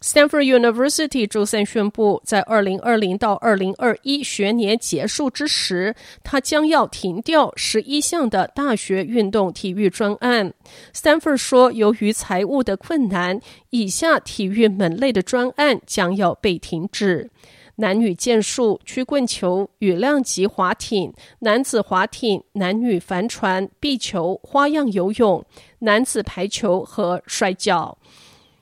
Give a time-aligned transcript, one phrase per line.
[0.00, 10.52] Stanford University 周三宣布，在二零二零到二零二一学年结束之时，它将要停掉十一项的大学运动体育专案。
[10.94, 13.40] Stanford 说，由于财务的困难，
[13.70, 17.30] 以下体育门类的专案将要被停止。
[17.78, 25.44] 男女剑术、曲棍球、羽量级划艇、男子划艇、男女帆船、壁球、花样游泳、
[25.80, 27.98] 男子排球和摔跤。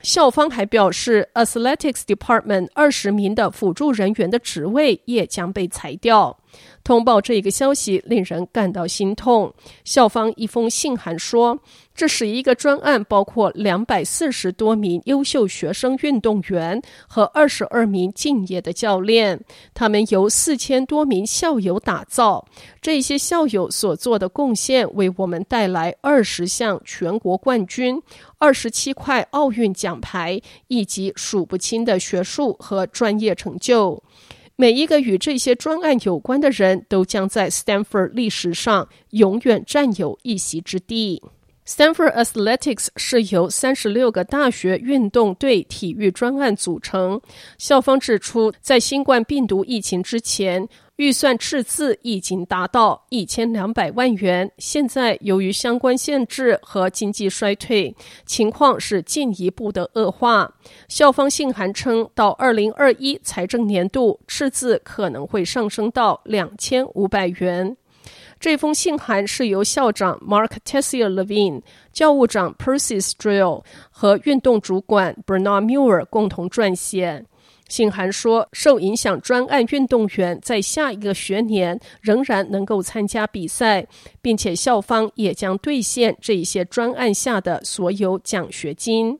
[0.05, 6.37] 校方还表示，Athletics Department 二十名的辅助人员的职位也将被裁掉。
[6.83, 9.53] 通报这个消息令人感到心痛。
[9.83, 11.59] 校方一封信函说，
[11.95, 19.39] 这是一个专案，包括两百四十多名优秀学生运动员和二十二名敬业的教练，
[19.73, 22.45] 他们由四千多名校友打造。
[22.81, 28.01] 这些校友所做的贡献，为我们带来二十项全国冠军、
[28.37, 34.03] 二十七块奥运奖牌以及数不清的学术和专业成就。
[34.57, 41.21] 每一个与这些专案有关的人都将在 Stanford 历史上永远占有一席之地。
[41.67, 47.19] Stanford Athletics 是由三十六个大学运动队体育专案组成。
[47.57, 54.49] 校方指出，在新冠病毒疫情之前，预算赤字已经达到一千两百万元。
[54.57, 57.93] 现在由于相关限制和经济衰退，
[58.25, 60.53] 情况是进一步的恶化。
[60.87, 67.75] 校方信函称，到二零二一财政年度，赤字可能会上升到两千五百元。
[68.39, 71.61] 这封信函是由校长 Mark Tessier Levine、
[71.91, 77.25] 教务长 Percy Strel 和运动主管 Bernard Muir 共同撰写。
[77.67, 83.87] 信函说，受影响专案运动员在下一个学年仍然能够参加比赛，
[84.21, 89.19] 并且校方也将兑现这一些专案下的所有奖学金。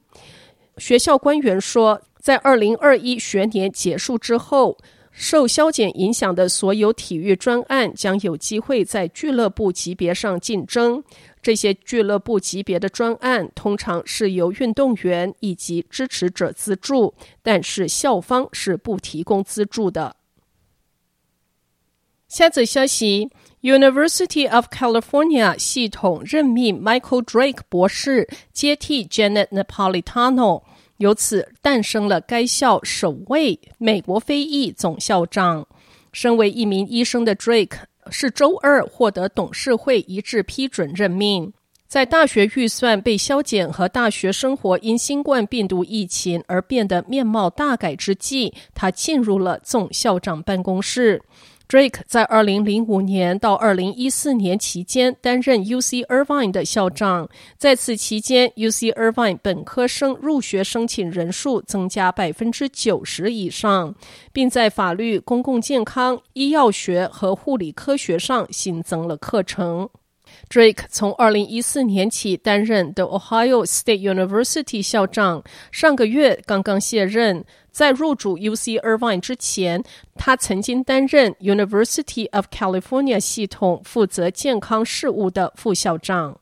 [0.77, 4.77] 学校官员说，在二零二一学年结束之后，
[5.17, 11.01] 受削减影响的所有体育专案将有机会在俱乐部级别上竞争。
[11.41, 20.17] 这些俱乐部级别的专案通常是由运动员以及支持者资助，但是校方是不提供资助的。
[22.27, 23.29] 下则消息
[23.61, 30.63] ：University of California 系统任命 Michael Drake 博士接替 Janet Napolitano。
[30.97, 35.67] 由此诞生了该校首位美国非裔总校长。
[36.11, 37.77] 身为一名医生的 Drake
[38.09, 41.51] 是周二获得董事会一致批准任命。
[41.87, 51.21] 在大学预算被削减和大学生活因新冠病毒疫情而变得面貌大改之际，他进入了总校长办公室。
[51.67, 57.27] Drake 在二零零五年到二零一四年期间担任 UC Irvine 的校长，
[57.57, 63.95] 在此期间，UC Irvine 本科生入学申请人数增加百分之九十以上，
[64.31, 69.89] 并在法律、公共健康、医药学和护理科学上新增了课程。
[70.49, 77.43] Drake 从二零一四年起担任 The Ohio State University 校长，上个月刚刚卸任。
[77.75, 79.83] 在入主 UC Irvine 之前，
[80.15, 86.39] 他曾经担任 University of California 系统负责健康事务的副校长。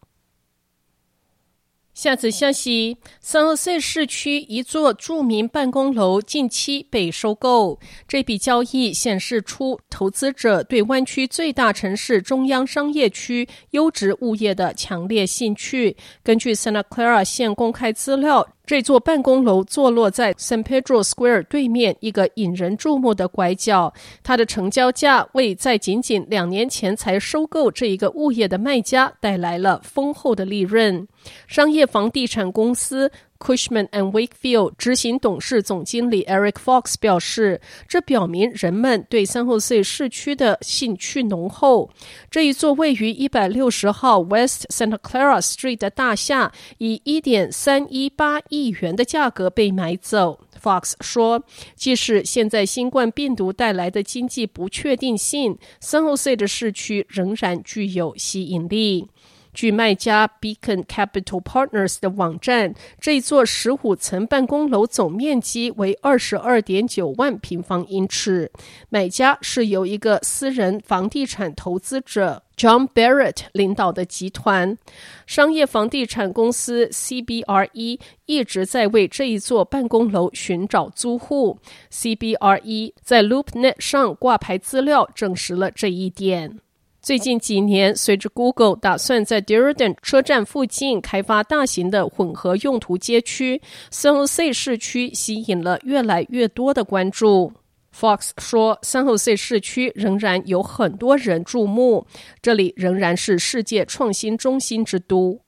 [1.96, 7.80] 下次消息，San Jose 市区一座著名办公楼近期被收购。
[8.08, 15.98] 这笔交易显示出投资者对湾区最大城市中央商业区优质物业的强烈兴趣。
[16.24, 18.53] 根据 Santa Clara 县公开资料。
[18.66, 23.94] 这座办公楼坐落在 San Pedro Square 对面一个引人注目的拐角，
[24.24, 31.06] 它的成交价为在仅仅两年前才收购这一个物业的卖家带来了丰厚的利润。
[31.46, 33.12] 商业房地产公司。
[33.44, 37.60] Cushman and Wakefield 执行董事总经理 Eric Fox 表示，
[37.90, 41.90] 这表明人们对三后 C 市区的兴趣浓厚。
[42.32, 50.40] 这一座位于一百六十号 West Santa Clara Street 的大厦，以一点三一八亿元的价格被买走。
[50.62, 51.44] Fox 说，
[51.76, 59.10] 即使现在新冠病毒带来的经济不确定性，三后 C 的市区仍然具有吸引力。
[59.54, 68.52] 据卖家 Beacon Capital Partners 的网站，这座十五层办公楼总面积为二十二点九万平方英尺。
[68.90, 74.78] 买家是由一个私人房地产投资者 John Barrett 领导的集团。
[75.26, 81.60] 商业房地产公司 CBRE 一直在为这一座办公楼寻找租户。
[81.92, 86.60] CBRE 在 LoopNet 上挂牌资料证实了这一点。
[87.04, 93.62] 最近几年，随着 Google 打算在 d u r d e n 车站附近开发大型的混合用途街区
[93.92, 97.52] ，San Jose 市区吸引了越来越多的关注。
[97.94, 102.08] Fox 说，San Jose 市区仍然有很多人注目，
[102.42, 105.43] 这里仍然是世界创新中心之都。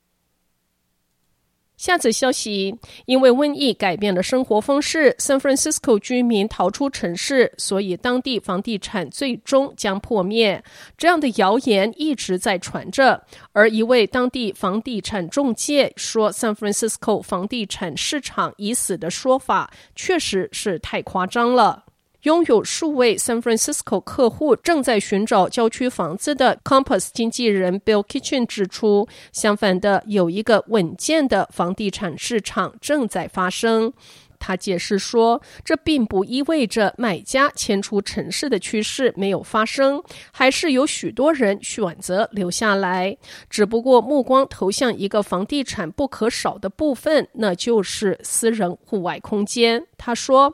[1.85, 10.63] 下则消息，因为瘟疫改变了生活方式，San Francisco 居民逃出城市，所以当地房地产最终将破灭。
[10.97, 21.84] 这样的谣言一直在传着，而一位当地房地产中介说，San Francisco 房地产市场已死的说法，确实是太夸张了。
[22.25, 33.93] 拥有数位 San Francisco 客户正在寻找郊区房子的 Compass 经纪人 Bill Kitchen 指出，相反的，有一个稳健的房地产市场正在发生。
[34.37, 43.17] 他解释说，这并不意味着买家迁出城市的趋势没有发生，还是有许多人选择留下来。
[43.49, 49.83] 只不过目光投向一个房地产不可少的部分，那就是私人户外空间。
[49.97, 50.53] 他说。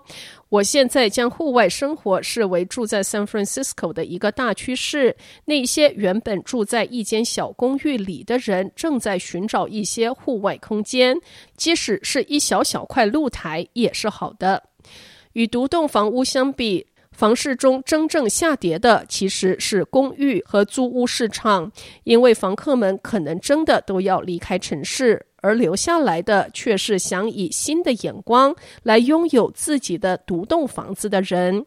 [0.49, 5.15] 我现在将户外生活视为住在 San Francisco 的一个大趋势。
[5.45, 11.15] 那些原本住在一间小公寓里的人，正在寻找一些户外空间，
[11.55, 14.61] 即使是一小小块露台也是好的。
[15.31, 21.71] 与独栋房屋相比，房市中真正下跌的其实是公寓和租屋市场，
[22.03, 25.27] 因为房客们可能真的都要离开城市。
[25.41, 31.65] 而留下来的却是想以新的眼光来拥有自己的独栋房子的人。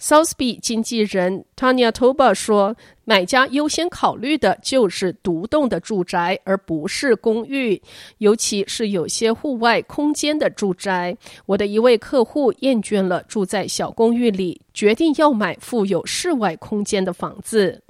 [0.00, 7.82] Sotheby 经纪人 Tanya Toba 说：“买家优先考虑的就是独栋的住宅，而不是公寓，
[8.18, 11.16] 尤其是有些户外空间的住宅。”
[11.46, 17.82] 我的一位客户厌倦了住在小公寓里，决定要买富有室外空间的房子。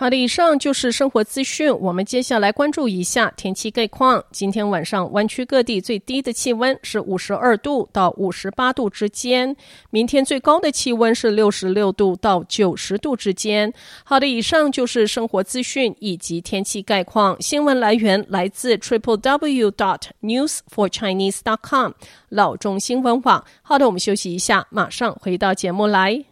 [0.00, 1.70] 好的，以上就是生活资讯。
[1.78, 4.24] 我们接下来关注一下天气概况。
[4.32, 9.54] 今天晚上湾区各地最低的气温是五十二度到五十八度之间，
[9.90, 13.70] 明天最高的气温是六十六度到九十度之间。
[14.02, 17.36] 好的，以上就是生活资讯以及天气概况。
[17.42, 21.92] 新闻来源来自 triple w dot news for chinese dot com
[22.30, 23.44] 老中新闻网。
[23.60, 26.24] 好的，我们休息一下，马上回到节目来。